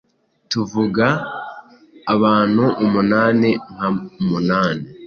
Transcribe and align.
Tuvuga: 0.51 1.07
Abantu 2.13 2.63
umunani, 2.85 3.49
inka 3.69 3.89
umunani, 4.21 4.85